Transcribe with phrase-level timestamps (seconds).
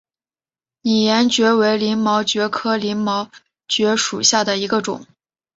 [0.81, 3.29] 拟岩蕨为鳞毛蕨科鳞毛
[3.67, 5.05] 蕨属下的一个种。